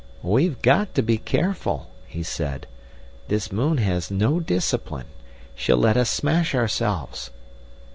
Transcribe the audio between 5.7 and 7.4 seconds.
let us smash ourselves."